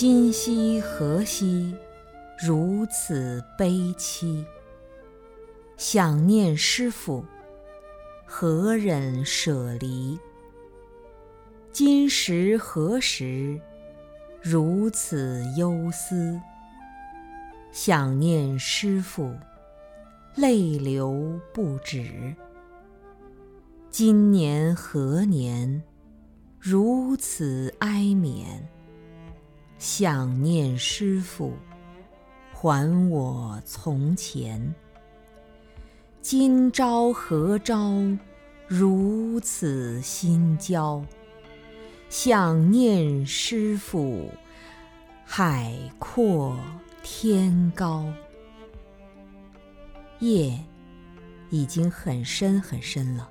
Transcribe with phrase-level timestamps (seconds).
[0.00, 1.76] 今夕何夕，
[2.38, 3.68] 如此悲
[3.98, 4.42] 凄。
[5.76, 7.22] 想念师父，
[8.24, 10.18] 何忍舍离？
[11.70, 13.60] 今时何时，
[14.40, 16.40] 如此忧思？
[17.70, 19.34] 想念师父，
[20.34, 22.34] 泪流不止。
[23.90, 25.82] 今年何年，
[26.58, 28.46] 如此哀悯？
[29.80, 31.54] 想念师父，
[32.52, 34.74] 还我从前。
[36.20, 38.18] 今朝何朝，
[38.68, 41.02] 如此心焦？
[42.10, 44.28] 想念师父，
[45.24, 46.54] 海阔
[47.02, 48.04] 天高。
[50.18, 50.62] 夜
[51.48, 53.30] 已经很深很深了，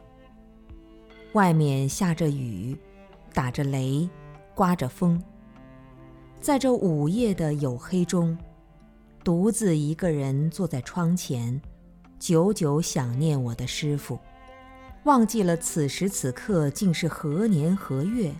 [1.34, 2.75] 外面下着雨，
[3.36, 4.09] 打着雷，
[4.56, 5.22] 刮着风。
[6.41, 8.37] 在这午夜的黝黑中，
[9.25, 11.61] 独自一个人坐在窗前。
[12.17, 14.17] 久久想念我的师父，
[15.03, 18.33] 忘记了此时此刻竟是何年何月，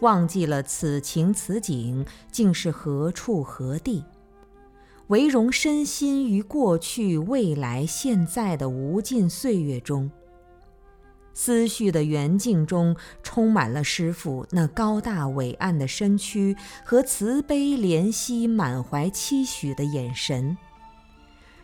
[0.00, 4.02] 忘记了此情此景竟是何处何地，
[5.08, 10.10] 唯容身心于过去、未来、现在的无尽岁月中。
[11.34, 20.56] 思绪的圆镜中充满了师父那高大伟岸的身躯和慈悲怜惜、满怀期许的眼神。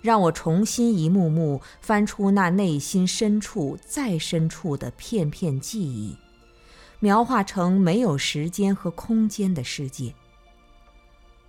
[0.02, 6.16] 让我重新一幕幕翻出那内心深处再深处的片片记忆，
[7.00, 10.14] 描画成没有时间和空间的世界。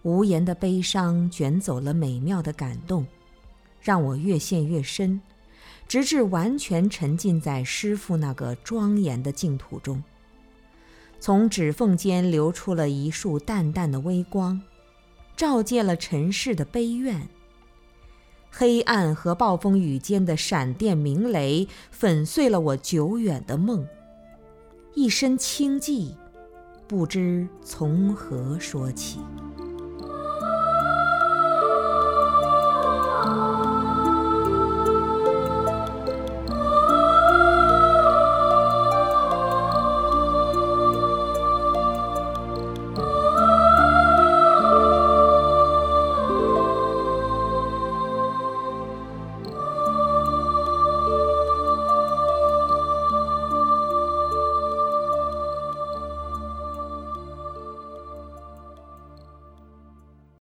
[0.03, 3.05] 无言的悲伤卷走了美妙的感动，
[3.79, 5.21] 让我越陷越深，
[5.91, 10.01] 直至完全沉浸在师父那个庄严的净土中。
[11.19, 14.61] 从指缝间流出了一束淡淡的微光，
[15.35, 17.27] 照见了尘世的悲怨。
[18.49, 23.85] 黑暗和暴风雨间的闪电鸣雷，粉碎了我久远的梦。
[24.93, 26.15] 一身清寂，
[26.87, 29.19] 不知从何说起。